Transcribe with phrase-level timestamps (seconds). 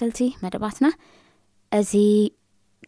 [0.00, 0.86] ስልቲ መደባትና
[1.78, 1.92] እዚ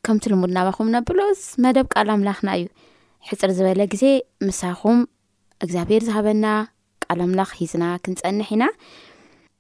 [0.07, 2.65] ከምቲ ልሙድናባኹም ነብሎስ መደብ ቃል ኣምላኽና እዩ
[3.29, 4.05] ሕፅር ዝበለ ግዜ
[4.47, 5.01] ምሳኹም
[5.65, 6.47] እግዚኣብሄር ዝሃበና
[7.05, 8.65] ቃል ኣምላኽ ሂዝና ክንፀንሕ ኢና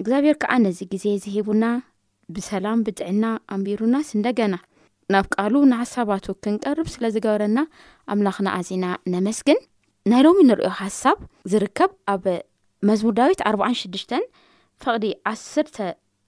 [0.00, 1.64] እግዚኣብሔር ከዓ ነዚ ግዜ ዝሂቡና
[2.36, 3.24] ብሰላም ብጥዕና
[3.56, 4.54] ኣንቢሩናስ እንደገና
[5.12, 7.58] ናብ ቃሉ ንሓሳባቱ ክንቀርብ ስለዝገበረና
[8.14, 8.84] ኣምላኽና ኣዚና
[9.14, 9.60] ነመስግን
[10.12, 11.18] ናይ ሎሚ ንሪኦ ሃሳብ
[11.52, 12.24] ዝርከብ ኣብ
[12.88, 14.12] መዝሙር ዳዊት 4ር6ድሽተ
[14.84, 15.76] ፍቅዲ ዓስርተ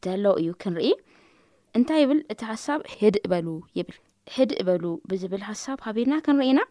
[0.07, 0.89] ዘሎ እዩ ክንርኢ
[1.79, 3.47] እንታይ ይብል እቲ ሓሳብ ህድ በሉ
[3.79, 3.97] ይብል
[4.35, 6.63] ህድ በሉ ብዝብል ሓሳብ ሃበና ክንርኢ ና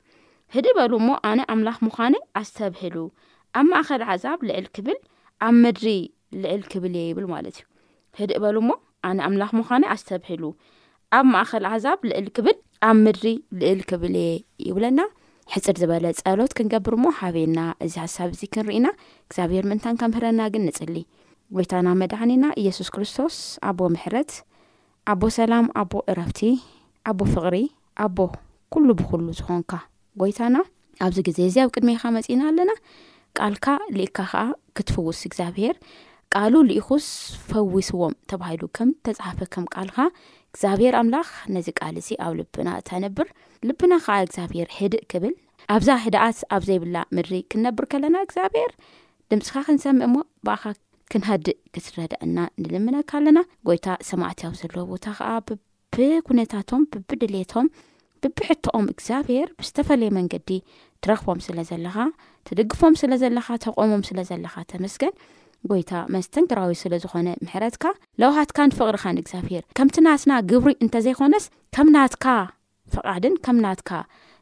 [0.55, 2.95] ህድ በሉ እሞ ኣነ ኣምላኽ ምዃነ ኣስተብሕሉ
[3.59, 4.97] ኣብ ማእኸል ኣሕዛብ ልዕል ክብል
[5.47, 5.87] ኣብ ምድሪ
[6.43, 7.65] ልዕል ክብል እየ ይብል ማለት እዩ
[8.19, 8.71] ህድ እበሉ ሞ
[9.09, 10.43] ኣነ ኣምላኽ ምዃነ ኣስተብሕሉ
[11.17, 12.57] ኣብ ማእኸል ኣሕዛብ ልዕል ክብል
[12.89, 13.27] ኣብ ምድሪ
[13.61, 14.31] ልዕል ክብል እየ
[14.69, 14.99] ይብለና
[15.55, 18.87] ሕፅር ዝበለ ጸሎት ክንገብር እሞ ሃበና እዚ ሓሳብ እዚ ክንርኢና
[19.27, 20.95] እግዚኣብሔር ምእንታን ከምህረና ግን ንጽሊ
[21.57, 23.37] ጐይታና መድህኒና ኢየሱስ ክርስቶስ
[23.71, 24.31] ኣቦ ምሕረት
[25.11, 26.39] ኣቦ ሰላም ኣቦ ዕራፍቲ
[27.09, 27.55] ኣቦ ፍቅሪ
[28.03, 28.17] ኣቦ
[28.73, 29.71] ኩሉ ብኩሉ ዝኮንካ
[30.21, 30.57] ጎይታና
[31.05, 32.71] ኣብዚ ግዜ እዚ ኣብ ቅድሜካ መፂእና ኣለና
[33.37, 33.65] ቃልካ
[33.95, 34.43] ሊኢካ ከዓ
[34.79, 35.75] ክትፍውስ እግዚኣብሄር
[36.35, 37.07] ቃሉ ልኢኹስ
[37.49, 39.97] ፈዊስዎም ተባሂሉ ከም ተፃሓፈ ከም ቃልካ
[40.51, 43.27] እግዚኣብሄር ኣምላኽ ነዚ ቃል እዚ ኣብ ልብና እታነብር
[43.69, 45.35] ልብና ከዓ እግዚኣብሄር ሕድእ ክብል
[45.77, 48.71] ኣብዛ ሕደኣት ኣብዘይብላ ምድሪ ክንነብር ከለና እግዚኣብሄር
[49.31, 50.17] ድምፅካ ክንሰምዕ ሞ
[50.47, 50.63] በእካ
[51.11, 57.67] ክንሃድእ ክትረዳአና ንልምነካ ኣለና ጎይታ ሰማእትያዊ ዘለ ቦታ ከዓ ብብኩነታቶም ብቢድሌቶም
[58.25, 60.49] ብቢሕትኦም እግዚኣብሄር ብዝተፈለየ መንገዲ
[61.05, 61.95] ትረኽቦም ስለ ዘለኻ
[62.47, 65.13] ትድግፎም ስለ ዘለኻ ተቆሞም ስለ ዘለኻ ተመስገን
[65.71, 67.83] ጎይታ መስተንግራዊ ስለ ዝኾነ ምሕረትካ
[68.21, 71.45] ለውሃትካ ንፍቅርኻንእግዚኣብሄር ከምቲ ናትና ግብሪ እንተ ዘይኮነስ
[71.75, 72.25] ከም ናትካ
[72.93, 73.91] ፍቓድን ከም ናትካ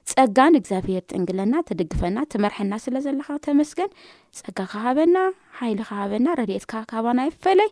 [0.09, 3.91] ጸጋ ንእግዚኣብሔር ትእንግለና ትድግፈና ትመርሐና ስለ ዘለካ ተመስገን
[4.39, 5.17] ጸጋ ካሃበና
[5.59, 7.69] ሓይሊ ካሃበና ረድኤትካ ካባናይፈለይ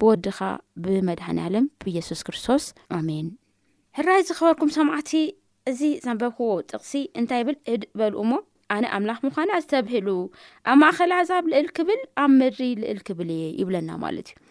[0.00, 0.38] ብወድኻ
[0.82, 2.64] ብመድሃኒ ኣለም ብኢየሱስ ክርስቶስ
[2.98, 3.28] ኣሜን
[3.98, 5.12] ሕራይ ዝኽበርኩም ሰምዕቲ
[5.70, 8.32] እዚ ዘንበብክዎ ጥቕሲ እንታይ ይብል ዕድ በልኡ እሞ
[8.74, 10.08] ኣነ ኣምላኽ ምዃን ዝተብህሉ
[10.72, 14.44] ኣብ ማእኸል ኣዛብ ልእል ክብል ኣብ ምድሪ ልእል ክብል እየ ይብለና ማለት እዩ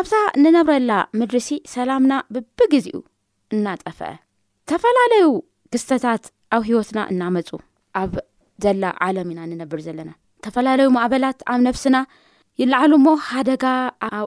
[0.00, 0.12] ኣብዛ
[0.44, 3.00] ንነብረላ ምድርሲ ሰላምና ብቢግዚኡ
[3.56, 4.10] እናጠፍዐ
[4.70, 5.26] ዝተፈላለዩ
[5.74, 7.48] ክስተታት ኣብ ሂወትና እናመፁ
[8.00, 8.12] ኣብ
[8.64, 10.10] ዘላ ዓለም ኢና ንነብር ዘለና
[10.40, 11.96] ዝተፈላለዩ ማዕበላት ኣብ ነብስና
[12.60, 13.64] ይላዕሉ ሞ ሃደጋ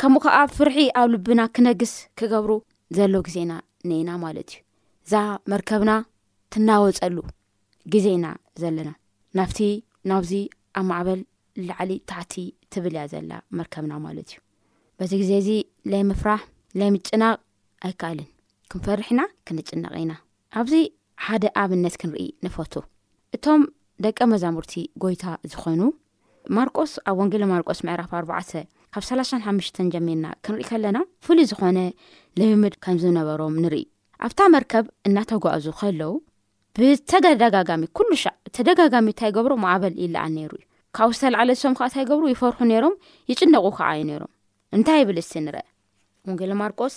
[0.00, 2.52] ከምኡ ከዓ ፍርሒ ኣብ ልብና ክነግስ ክገብሩ
[2.96, 3.52] ዘሎ ግዜና
[3.90, 4.60] ነና ማለት እዩ
[5.06, 5.14] እዛ
[5.52, 5.92] መርከብና
[6.54, 7.16] ትናወፀሉ
[7.94, 8.26] ግዜ ኢና
[8.62, 8.90] ዘለና
[9.38, 9.58] ናብቲ
[10.12, 10.32] ናብዚ
[10.80, 11.22] ኣብ ማዕበል
[11.68, 12.34] ላዕሊ ታሕቲ
[12.74, 14.38] ትብልያ ዘላ መርከብና ማለት እዩ
[15.00, 15.50] በዚ ግዜ እዚ
[15.94, 16.42] ናይ ምፍራሕ
[16.80, 17.36] ናይ ምጭናቅ
[17.86, 18.28] ኣይከኣልን
[18.72, 20.14] ክንፈርሕና ክንጭነቅ ኢና
[20.60, 20.74] ኣብዚ
[21.26, 22.74] ሓደ ኣብነት ክንርኢ ንፈት
[23.36, 23.62] እቶም
[24.04, 24.72] ደቀ መዛሙርቲ
[25.02, 25.80] ጎይታ ዝኾኑ
[26.56, 28.50] ማርቆስ ኣብ ወንጌለ ማርቆስ ምዕራፍ 4ባዕተ
[28.94, 31.78] ካብ 3ሓሽ ጀሚልና ክንርኢ ከለና ፍሉይ ዝኾነ
[32.38, 33.82] ልምምድ ከም ዝነበሮም ንርኢ
[34.26, 36.12] ኣብታ መርከብ እናተጓእዙ ከለዉ
[36.78, 40.64] ብተደጋጋሚ ኩሉ ሻዕ ተደጋጋሚ እታይገብሮ ማዕበል ይለዓል ነይሩ እዩ
[40.96, 42.94] ካብኡ ዝተላዕለ ዝሶም ከዓ እንታይገብሩ ይፈርሑ ነይሮም
[43.30, 44.32] ይጭነቁ ከዓ እዩ ነይሮም
[44.76, 45.62] እንታይ ብል እስቲ ንርአ
[46.28, 46.94] ወንጌ ማርቆስ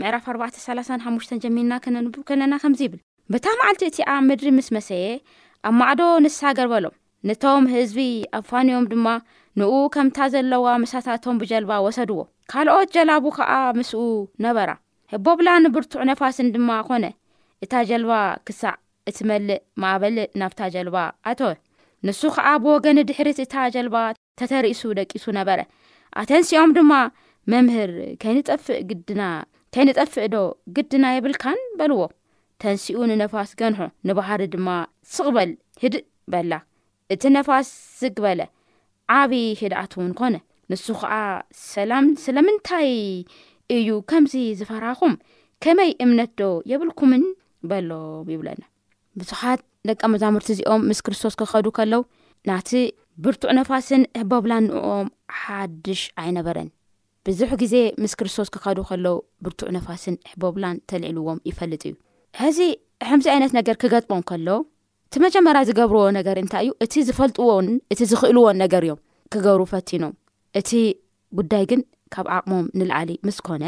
[0.00, 3.00] ምዕራፍ 4ዕ3 ሓሽ ጀሚልና ክነንቡ ከለና ከምዚ ይብል
[3.32, 5.04] ብታ መዓልቲ እቲኣ ምድሪ ምስ መሰየ
[5.68, 6.94] ኣብ ማዕዶ ንሳገርበሎም
[7.28, 7.98] ነቶም ህዝቢ
[8.38, 9.06] ኣብፋንዮም ድማ
[9.60, 12.20] ንኡ ከምታ ዘለዋ ምሳታቶም ብጀልባ ወሰድዎ
[12.52, 14.02] ካልኦት ጀላቡ ከዓ ምስኡ
[14.44, 14.70] ነበራ
[15.12, 17.06] ህቦብላ ንብርቱዕ ነፋስን ድማ ኮነ
[17.64, 18.12] እታ ጀልባ
[18.48, 18.74] ክሳዕ
[19.10, 20.96] እት መልእ ማእበልእ ናብታ ጀልባ
[21.30, 21.40] ኣቶ
[22.08, 23.96] ንሱ ከዓ ብወገኒ ድሕርት እታ ጀልባ
[24.40, 25.60] ተተርእሱ ደቂሱ ነበረ
[26.20, 26.92] ኣተንሲኦም ድማ
[27.52, 27.90] መምህር
[28.22, 29.22] ከይኒጠፍእ ግድና
[29.74, 30.36] ከይ ንጠፍዕዶ
[30.76, 31.98] ግድና የብልካን በልዎ
[32.62, 34.68] ተንሲኡ ንነፋስ ገንሖ ንባህሪ ድማ
[35.14, 35.50] ስቕበል
[35.82, 36.52] ሂድእ በላ
[37.14, 37.68] እቲ ነፋስ
[38.00, 38.40] ዝግበለ
[39.18, 40.34] ዓብዪ ሂድኣት እውን ኮነ
[40.72, 41.14] ንሱ ከዓ
[41.74, 42.90] ሰላም ስለምንታይ
[43.76, 45.14] እዩ ከምዚ ዝፈራኹም
[45.64, 47.24] ከመይ እምነትዶ የብልኩምን
[47.70, 48.62] በሎም ይብለና
[49.20, 52.04] ብዙሓት ደቀ መዛሙርቲ እዚኦም ምስ ክርስቶስ ክኸዱ ከለው
[52.50, 52.70] ናቲ
[53.24, 55.08] ብርቱዕ ነፋስን በብላን ንኦም
[55.40, 56.70] ሓድሽ ኣይነበረን
[57.28, 59.06] ብዙሕ ግዜ ምስ ክርስቶስ ክካዱ ከሎዉ
[59.44, 61.94] ብርቱዕ ነፋስን ሕበብላን ተልዕልዎም ይፈልጥ እዩ
[62.40, 62.58] ሕዚ
[63.08, 64.48] ከምዚ ዓይነት ነገር ክገጥሞም ከሎ
[65.08, 68.98] እቲ መጀመርያ ዝገብርዎ ነገር እንታይ እዩ እቲ ዝፈልጥዎን እቲ ዝኽእልዎን ነገር እዮም
[69.32, 70.12] ክገብሩ ፈቲኖም
[70.60, 70.70] እቲ
[71.38, 71.80] ጉዳይ ግን
[72.14, 73.64] ካብ ኣቕሞም ንላዓሊ ምስ ኮነ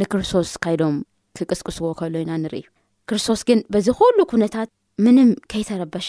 [0.00, 0.96] ንክርስቶስ ካይዶም
[1.38, 2.66] ክቅስቅስዎ ከሎ ኢና ንርኢዩ
[3.10, 4.68] ክርስቶስ ግን በዚ ኩሉ ኩነታት
[5.04, 6.08] ምንም ከይተረበሸ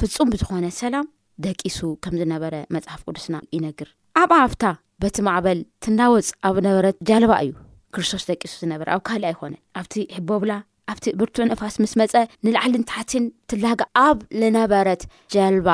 [0.00, 1.06] ፍፁም ብዝኾነ ሰላም
[1.46, 3.88] ደቂሱ ከም ዝነበረ መፅሓፍ ቅዱስና ይነግር
[4.22, 4.62] ኣብኣፍታ
[5.02, 7.52] በቲ ማዕበል ትናወፅ ኣብ ነበረት ጀልባ እዩ
[7.94, 10.52] ክርስቶስ ደቂሱ ዝነበረ ኣብ ካሊእ ኣይኮነን ኣብቲ ሕቦብላ
[10.92, 12.12] ኣብቲ ብርቱዕ ነፋስ ምስ መፀ
[12.46, 15.02] ንላዕሊን ታሕቲን ትላሃጋ ኣብ ንነበረት
[15.34, 15.68] ጀልባ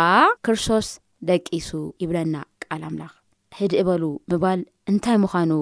[0.49, 0.89] ክርስቶስ
[1.31, 1.69] ደቂሱ
[2.03, 3.13] ይብለና ቃል ኣምላኽ
[3.59, 5.53] ሕድ እበሉ ምባል እንታይ ምዃኑ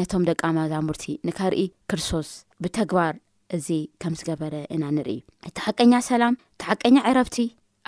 [0.00, 1.62] ነቶም ደቂ መዛሙርቲ ንኸርኢ
[1.92, 2.28] ክርስቶስ
[2.64, 3.14] ብተግባር
[3.56, 3.68] እዚ
[4.02, 7.38] ከም ዝገበረ ኢና ንርኢ እቲ ሓቀኛ ሰላም እቲ ሓቀኛ ዕረብቲ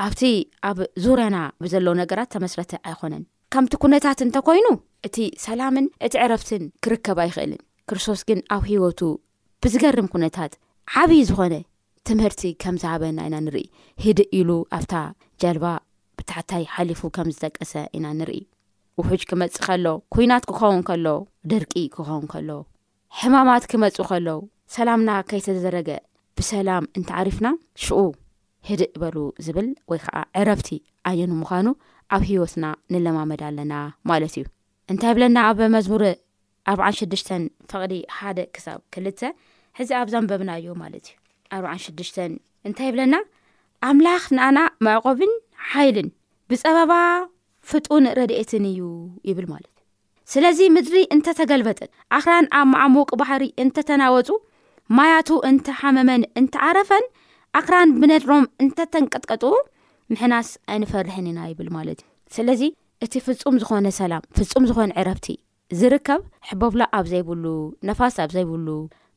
[0.06, 0.22] ኣብቲ
[0.70, 3.24] ኣብ ዙርያና ብዘለዉ ነገራት ተመስረተ ኣይኮነን
[3.54, 4.68] ካምቲ ኩነታት እንተኮይኑ
[5.06, 9.00] እቲ ሰላምን እቲ ዕረፍትን ክርከብ ኣይኽእልን ክርስቶስ ግን ኣብ ሂወቱ
[9.64, 10.52] ብዝገርም ኩነታት
[11.00, 11.54] ዓብዪ ዝኾነ
[12.08, 13.62] ትምህርቲ ከም ዝሃበና ኢና ንርኢ
[14.04, 14.94] ህድእ ኢሉ ኣፍታ
[15.44, 15.66] ጀልባ
[16.16, 18.42] ብታሕታይ ሓሊፉ ከም ዝጠቀሰ ኢና ንርኢ
[19.02, 21.06] ውሑጅ ክመፅ ከሎ ኩናት ክኸውን ከሎ
[21.54, 22.50] ደርቂ ክኸውን ከሎ
[23.22, 24.28] ሕማማት ክመፁ ከሎ
[24.78, 25.90] ሰላምና ከይተዘደረገ
[26.40, 27.50] ብሰላም እንታ ዓሪፍና
[27.84, 28.02] ሽኡ
[28.70, 30.68] ህድእ በሉ ዝብል ወይ ከዓ ዕረፍቲ
[31.08, 31.66] ኣየኑ ምዃኑ
[32.14, 33.74] ኣብ ሂወትና ንለማመድ ኣለና
[34.10, 34.44] ማለት እዩ
[34.92, 36.04] እንታይ ብለና ኣብ መዝሙሪ
[36.74, 37.24] 46ሽ
[37.70, 39.34] ፍቕዲ 1ደ ክሳብ 2ል
[39.78, 41.06] ሕዚ ኣብ ዛንበብናዮ ማለት
[41.54, 42.16] እዩ 46ሽ
[42.68, 43.14] እንታይ ብለና
[43.90, 45.32] ኣምላኽ ንኣና መዕቖብን
[45.72, 46.08] ሓይልን
[46.50, 46.92] ብፀበባ
[47.70, 48.80] ፍጡን ረድኤትን እዩ
[49.28, 49.82] ይብል ማለት እዩ
[50.32, 54.28] ስለዚ ምድሪ እንተተገልበጥን ኣክራን ኣብ ማዕሙቅ ባሕሪ እንተተናወፁ
[54.96, 57.04] ማያቱ እንተሓመመን እንተዓረፈን
[57.58, 59.44] ኣክራን ብነድሮም እንተተንቀጥቀጥ
[60.12, 62.62] ምሕናስ ኣይንፈርሕን ኢና ይብል ማለት እዩ ስለዚ
[63.04, 65.26] እቲ ፍጹም ዝኾነ ሰላም ፍጹም ዝኾነ ዕረፍቲ
[65.80, 67.44] ዝርከብ ሕበብላ ኣብ ዘይብሉ
[67.88, 68.68] ነፋስ ኣብ ዘይብሉ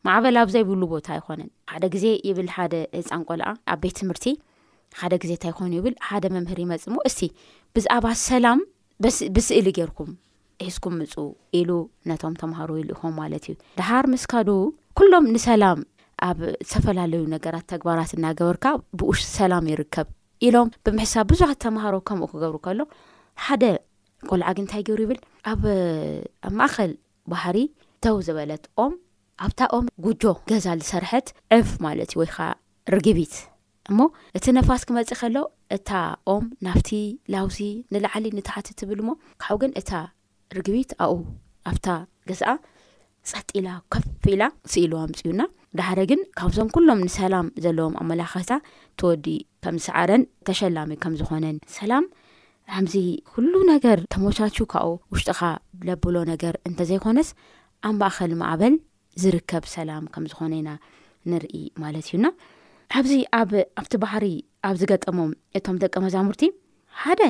[0.07, 4.25] ማዕበል ኣብ ዘይብሉ ቦታ ኣይኮነን ሓደ ግዜ ይብል ሓደ ህፃንቆልኣ ኣብ ቤት ትምህርቲ
[4.99, 7.21] ሓደ ግዜ እንታይ ይኮኑ ይብል ሓደ መምህር ይመፅ ሞ እስቲ
[7.75, 8.61] ብዛኣባ ሰላም
[9.35, 10.11] ብስእሊ ጌይርኩም
[10.67, 11.13] ሒዝኩም ምፁ
[11.59, 11.71] ኢሉ
[12.09, 14.49] ነቶም ተምሃሮ ኢሉ ኢኹም ማለት እዩ ድሃር ምስካዱ
[14.99, 15.81] ኩሎም ንሰላም
[16.29, 18.65] ኣብ ዝተፈላለዩ ነገራት ተግባራት እናገበርካ
[18.99, 20.07] ብኡሽ ሰላም ይርከብ
[20.45, 22.79] ኢሎም ብምሕሳብ ብዙሓት ተምሃሮ ከምኡ ክገብሩ ከሎ
[23.45, 23.63] ሓደ
[24.29, 25.19] ቆልዓግንታይ ገብሩ ይብል
[25.51, 25.61] ኣብ
[26.47, 26.91] ኣ ማእከል
[27.31, 27.57] ባህሪ
[28.05, 28.93] ተው ዝበለት ኦም
[29.45, 31.27] ኣብታ ኦም ጉጆ ገዛ ዝሰርሐት
[31.57, 32.47] ዕፍ ማለት እዩ ወይ ከዓ
[32.93, 33.35] ርግቢት
[33.89, 33.99] እሞ
[34.37, 35.37] እቲ ነፋስ ክመፂእ ከሎ
[35.75, 35.89] እታ
[36.33, 36.89] ኦም ናፍቲ
[37.33, 37.57] ላውዚ
[37.93, 39.11] ንላዕሊ ንተሓት ብል ሞ
[39.43, 39.91] ካብኡ ግን እታ
[40.57, 41.19] ርግቢት ኣብኡ
[41.71, 41.87] ኣብታ
[42.31, 42.43] ገዛ
[43.31, 45.41] ፀጢላ ከፍ ኢላ ስኢሉዋ ኣምፅ እዩና
[45.77, 48.51] ዳሓደ ግን ካብዞም ኩሎም ንሰላም ዘለዎም ኣመላኽሕታ
[48.99, 49.25] ተወዲ
[49.63, 52.05] ከም ዝሰዓረን ተሸላሚ ከም ዝኾነን ሰላም
[52.75, 52.93] ሓብዚ
[53.31, 55.39] ኩሉ ነገር ተመሳቹ ካብኡ ውሽጢኻ
[55.87, 57.29] ለብሎ ነገር እንተዘይኮነስ
[57.87, 58.75] ኣብ ማእኸሊ ማዕበል
[59.23, 60.69] ዝርከብ ሰላም ከም ዝኾነ ኢና
[61.31, 62.25] ንርኢ ማለት እዩና
[62.99, 64.25] ኣብዚ ኣኣብቲ ባህሪ
[64.69, 66.43] ኣብ ዝገጠሞም እቶም ደቀ መዛሙርቲ
[67.03, 67.21] ሓደ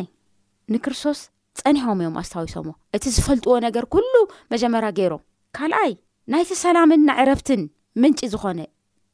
[0.74, 1.20] ንክርስቶስ
[1.62, 4.13] ፀኒሖም እዮም ኣስታዊሶምዎ እቲ ዝፈልጥዎ ነገር ኩሉ
[4.54, 5.24] መጀመርያ ገይሮም
[5.58, 5.92] ካልኣይ
[6.34, 7.62] ናይቲ ሰላምን ናዕረፍትን
[8.04, 8.60] ምንጪ ዝኾነ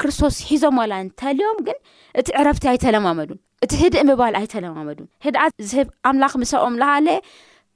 [0.02, 1.78] ክርስቶስ ሒዞም ኣላ እንተሊዮም ግን
[2.20, 7.08] እቲ ዕረብቲ ኣይተለማመዱን እቲ ህድእ ምባል ኣይተለማመዱን ህድኣ ዝህብ ኣምላኽ ምሰቅም ዝሃለ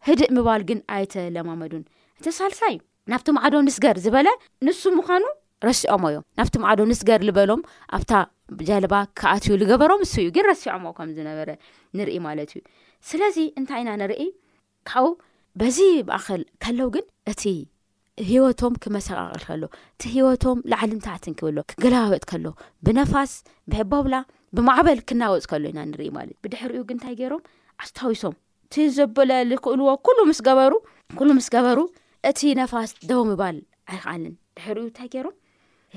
[0.08, 1.84] ህድእ ምባል ግን ኣይተለማመዱን
[2.20, 2.76] እቲሳልሳይ
[3.12, 4.28] ናብቲ መዓዶ ንስ ገር ዝበለ
[4.68, 5.24] ንሱ ምዃኑ
[5.68, 7.62] ረሲዖሞ እዮም ናብቲ መዓዶ ንስ ገር ዝበሎም
[7.98, 8.12] ኣብታ
[8.72, 11.50] ጀልባ ክኣትዩ ዝገበሮም ንሱ እዩ ግን ረሲዖሞ ከም ዝነበረ
[12.00, 12.62] ንርኢ ማለት እዩ
[13.12, 14.22] ስለዚ እንታይ ኢና ንርኢ
[14.92, 15.08] ካብኡ
[15.62, 15.80] በዚ
[16.12, 17.44] መእኸል ከለው ግን እቲ
[18.30, 22.46] ሂወቶም ክመሰቃቅል ከሎ እቲ ሂወቶም ላዓልምታሕትን ክብሎ ክገላባወጥ ከሎ
[22.86, 23.32] ብነፋስ
[23.72, 24.16] ብሕቦብላ
[24.58, 27.44] ብማዕበል ክናወፅ ከሎ ኢና ንርኢ ማለት ዩ ብድሕሪ ኡ ግ እንታይ ገይሮም
[27.84, 28.36] ኣስታዊሶም
[28.68, 30.74] እቲ ዘበለሊክእልዎ ኩሉ ምስ ገበሩ
[31.20, 31.80] ኩሉ ምስ ገበሩ
[32.30, 33.60] እቲ ነፋስ ደቡምባል
[33.92, 35.36] ኣይክኣልን ድሕሪእኡ እንታይ ገይሮም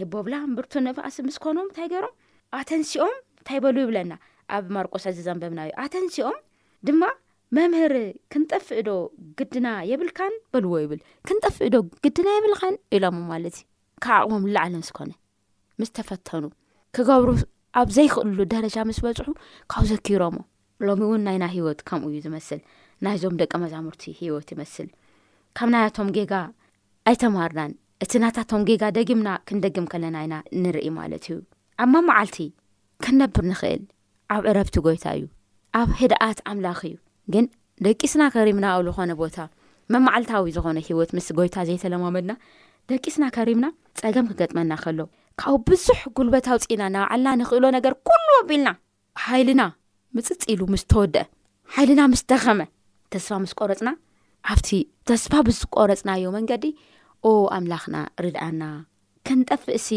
[0.01, 2.15] ሕቦብላ ብርቱ ነፋእሲ ምስኮኖም እንታይ ገይሮም
[2.61, 4.13] ኣተንስኦም እንታይ በሉ ይብለና
[4.57, 6.39] ኣብ ማርቆሰ ዚ ዘንበብናእዩ ኣተንስኦም
[6.87, 7.03] ድማ
[7.57, 7.93] መምህር
[8.33, 8.89] ክንጠፍእዶ
[9.39, 13.67] ግድና የብልካን በልዎ ይብል ክንጠፍእዶ ግድና የብልካን ኢሎ ማለት እዩ
[14.05, 15.11] ካብ ኣቕቦም ላዓለምስኮነ
[15.81, 16.45] ምስ ተፈተኑ
[16.99, 17.31] ክገብሩ
[17.83, 19.29] ኣብ ዘይክእሉ ደረጃ ምስ በፅሑ
[19.75, 20.37] ካብ ዘኪሮም
[20.87, 22.61] ሎሚ እውን ናይና ሂይወት ከምኡ እዩ ዝመስል
[23.05, 24.89] ናይዞም ደቂ መዛሙርቲ ሂይወት ይመስል
[25.59, 26.33] ካብ ናያቶም ጌጋ
[27.11, 27.73] ኣይተማሃርናን
[28.05, 31.39] እቲ ናታቶም ጌጋ ደጊምና ክንደጊም ከለናኢና ንርኢ ማለት እዩ
[31.83, 32.39] ኣ ማ መዓልቲ
[33.05, 33.83] ክንነብር ንክእል
[34.37, 35.25] ኣብ ዕረብቲ ጎይታ እዩ
[35.81, 36.97] ኣብ ህድኣት ኣምላኽ እዩ
[37.35, 37.45] ግን
[37.87, 39.37] ደቂስና ከሪምና ኣብ ሉ ኾነ ቦታ
[39.93, 42.33] መማዓልታዊ ዝኾነ ሂወት ምስ ጎይታ ዘይተለማመድና
[42.91, 43.67] ደቂስና ከሪምና
[44.01, 45.01] ፀገም ክገጥመና ከሎ
[45.41, 48.69] ካብ ብዙሕ ጉልበታውፅና ናባ ዓልና ንኽእሎ ነገር ኩሉ ኣቢልና
[49.25, 49.63] ሓይልና
[50.17, 51.25] ምፅፅ ሉ ምስተወድአ
[51.75, 52.61] ሓይልና ምስ ተኸመ
[53.15, 53.91] ተስፋ ምስ ቆረፅና
[54.53, 54.69] ኣብቲ
[55.09, 56.65] ተስፋ ምስቈረፅናዮ መንገዲ
[57.29, 58.63] ኦ ኣምላኽና ርድኣና
[59.29, 59.89] ክንጠፍእሲ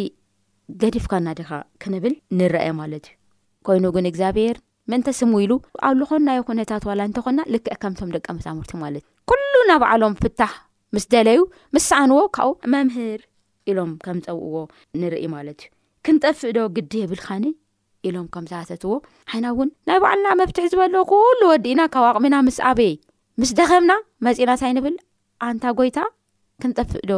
[0.81, 1.49] ገዲፍካና ዲኻ
[1.81, 3.17] ክንብል ንረአ ማለት እዩ
[3.67, 4.57] ኮይኑ ግን እግዚኣብሄር
[4.91, 5.51] ምእንተስሙ ኢሉ
[5.87, 10.51] ኣብ ልኾን ናይ ኩነታት ዋላ እንተኾና ልክዕ ከምቶም ደቂ መዛሙርቲ ማለትእ ኩሉ ና ባዕሎም ፍታሕ
[10.95, 11.39] ምስ ደለዩ
[11.75, 13.21] ምስሰኣንዎ ካብብኡ መምህር
[13.71, 14.55] ኢሎም ከምፀውእዎ
[15.01, 15.69] ንርኢ ማለት እዩ
[16.05, 17.45] ክንጠፍእዶ ግዲ የብልካኒ
[18.07, 18.93] ኢሎም ከምዝተትዎ
[19.37, 22.93] ይና እውን ናይ ባዕልና መፍትሒ ዝበሎዎ ኩሉ ወዲእና ካብ ኣቕሚና ምስ ኣበይ
[23.43, 23.93] ምስ ደኸብና
[24.27, 24.97] መፂናታይ ንብል
[25.47, 25.99] ኣንታ ጎይታ
[26.63, 27.11] ክንጠፍእዶ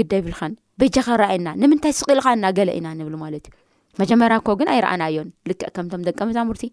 [0.00, 3.54] ግዲ ይብልኻኒ በጃ ኸረኣየና ንምንታይ ስቕልካና ገለ ኢና ንብል ማለት እዩ
[4.02, 6.64] መጀመርያ ኮግን ኣይረኣናዮን ልክዕ ከምቶም ደቂ መዛሙርቲ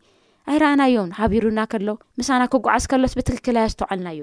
[0.52, 1.88] ኣይረኣናዮም ሓቢሩና ከሎ
[2.20, 4.20] ምስና ክጓዓዝ ከሎስ ብትክክላዮ ዝተባዓልናዮ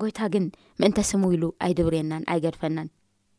[0.00, 0.44] ጎይታ ግን
[0.80, 2.88] ምእንተስምው ኢሉ ኣይድብርየናን ኣይገድፈናን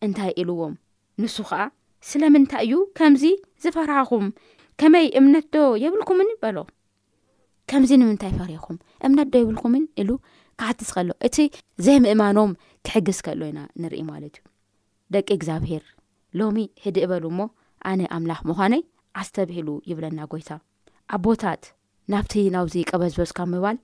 [0.05, 0.73] እንታይ ኢልዎም
[1.21, 1.61] ንሱ ከዓ
[2.09, 3.23] ስለምንታይ እዩ ከምዚ
[3.63, 4.25] ዝፈርሐኹም
[4.81, 6.57] ከመይ እምነትዶ የብልኩምን በሎ
[7.71, 10.11] ከምዚ ንምንታይ ይፈሪሕኹም እምነትዶ የብልኩምን ኢሉ
[10.61, 11.37] ካሓትስ ከሎ እቲ
[11.87, 12.53] ዘይምእማኖም
[12.85, 14.45] ክሕግዝ ከሎ ኢና ንርኢ ማለት እዩ
[15.15, 15.83] ደቂ እግዚኣብሄር
[16.41, 17.41] ሎሚ ህድ እበሉ እሞ
[17.91, 18.73] ኣነ ኣምላኽ ምዃነ
[19.23, 20.51] ኣስተብሂሉ ይብለና ጎይታ
[21.17, 21.61] ኣቦታት
[22.13, 23.77] ናብቲ ናብዚ ቀበዝበዝካ ምባል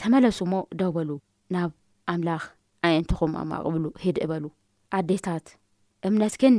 [0.00, 1.10] ተመለሱ ሞ ደበሉ
[1.54, 1.70] ናብ
[2.12, 2.42] ኣምላኽ
[2.86, 4.44] ዓይእንትኹም ኣማቕብሉ ሂድ እበሉ
[4.96, 5.46] ኣዴታት
[6.08, 6.56] እምነት ግን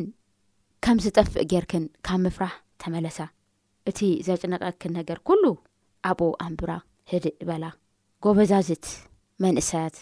[0.86, 3.18] ከም ዝጠፍእ ጌርክን ካብ ምፍራሕ ተመለሳ
[3.90, 5.44] እቲ ዘጭነቐክን ነገር ኩሉ
[6.10, 6.72] ኣብ ኣንብራ
[7.14, 7.66] ሂድ እበላ
[8.26, 8.86] ጐበዛዝት
[9.46, 9.96] መንእሰያት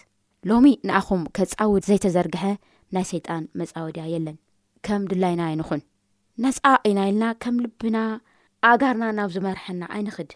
[0.49, 2.43] ሎሚ ንኣኹም ከጻውድ ዘይተዘርግሐ
[2.95, 4.37] ናይ ሰይጣን መፃወድያ የለን
[4.87, 5.81] ከም ድላይና ይንኹን
[6.45, 6.57] ነፃ
[6.89, 7.97] ኢና ኢልና ከም ልብና
[8.71, 10.31] ኣጋርና ናብ ዝመርሐና ኣይንኽድ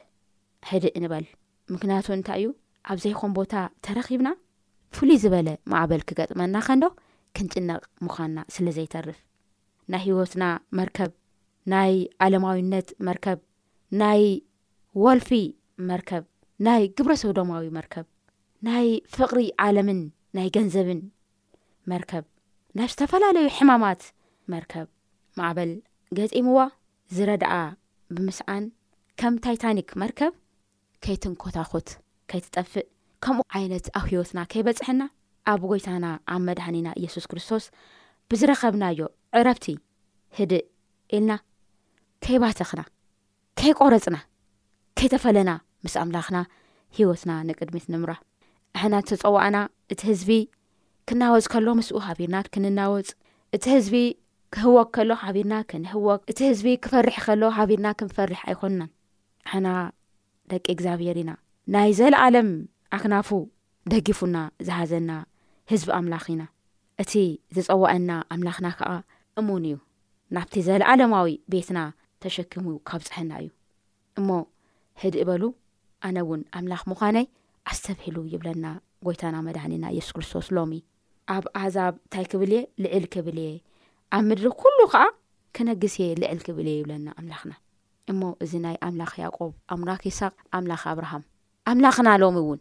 [0.69, 1.25] ሕድእ ንበል
[1.73, 2.47] ምክንያቱ እንታይ እዩ
[2.91, 3.53] ኣብ ዘይኮን ቦታ
[3.85, 4.29] ተረኺብና
[4.95, 6.85] ፍሉይ ዝበለ ማዕበል ክገጥመና ከንዶ
[7.37, 9.17] ክንጭነቕ ምዃንና ስለ ዘይተርፍ
[9.91, 10.43] ናይ ሂወትና
[10.79, 11.11] መርከብ
[11.73, 11.93] ናይ
[12.25, 13.39] ዓለማዊነት መርከብ
[14.01, 14.23] ናይ
[15.03, 15.29] ወልፊ
[15.89, 16.23] መርከብ
[16.67, 18.05] ናይ ግብረሰው ደማዊ መርከብ
[18.67, 20.01] ናይ ፍቕሪ ዓለምን
[20.37, 21.01] ናይ ገንዘብን
[21.91, 22.23] መርከብ
[22.77, 24.03] ናብ ዝተፈላለዩ ሕማማት
[24.53, 24.87] መርከብ
[25.39, 25.71] ማዕበል
[26.17, 26.59] ገፂምዋ
[27.15, 27.55] ዝረዳኣ
[28.15, 28.63] ብምስዓን
[29.19, 30.33] ከም ታይታኒክ መርከብ
[31.05, 31.87] ከይትንኮታኾት
[32.29, 32.85] ከይትጠፍእ
[33.23, 35.01] ከምኡ ዓይነት ኣብ ሂወትና ከይበፅሕና
[35.51, 37.63] ኣብ ጎይታና ኣብ መድህኒና ኢየሱስ ክርስቶስ
[38.31, 38.99] ብዝረኸብናዮ
[39.39, 39.65] ዕረፍቲ
[40.39, 40.63] ህድእ
[41.15, 41.31] ኢልና
[42.25, 42.81] ከይባተኽና
[43.61, 44.17] ከይቈረፅና
[44.99, 45.51] ከይተፈለና
[45.85, 46.37] ምስ ኣምላኽና
[46.97, 48.11] ሂወትና ንቅድሚት ንምራ
[48.77, 49.57] ኣሕና እተፀዋዕና
[49.93, 50.31] እቲ ህዝቢ
[51.09, 53.07] ክናወፅ ከሎ ምስኡ ሃቢርና ክንናወፅ
[53.55, 53.95] እቲ ህዝቢ
[54.55, 58.83] ክህወቅ ከሎ ሓቢርና ክንህወቅ እቲ ህዝቢ ክፈርሕ ከሎ ሃቢርና ክንፈርሕ ኣይኮንና
[59.53, 59.67] ሕና
[60.65, 61.31] ቂ እግዚኣብሔር ኢና
[61.73, 62.49] ናይ ዘለዓለም
[62.95, 63.29] ኣክናፉ
[63.91, 64.37] ደጊፉና
[64.67, 65.11] ዝሃዘና
[65.71, 66.43] ህዝቢ ኣምላኽ ኢና
[67.03, 67.13] እቲ
[67.55, 68.89] ዝፀዋዐና ኣምላኽና ከዓ
[69.41, 69.75] እሙን እዩ
[70.35, 71.79] ናብቲ ዘለዓለማዊ ቤትና
[72.23, 73.49] ተሸኪሙ ካብ ፅሐና እዩ
[74.19, 74.29] እሞ
[75.03, 75.43] ሕድ እበሉ
[76.07, 77.25] ኣነ እውን ኣምላኽ ምዃነይ
[77.71, 78.65] ኣስተብሒሉ ይብለና
[79.07, 80.73] ጎይታና መድህኒና የሱስ ክርስቶስ ሎሚ
[81.35, 83.53] ኣብ ኣሕዛብ እንታይ ክብልየ ልዕል ክብልእየ
[84.15, 85.03] ኣብ ምድሪ ኩሉ ከዓ
[85.57, 87.53] ክነግስ እየ ልዕል ክብል እየ ይብለና ምላኽና
[88.11, 91.23] እሞ እዚ ናይ ኣምላኽ ያዕቆብ ኣሙራክ ይስቅ ኣምላኽ ኣብርሃም
[91.71, 92.59] ኣምላኽና ሎሚ እውን